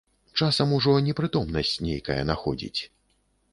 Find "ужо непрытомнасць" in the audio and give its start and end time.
0.77-1.75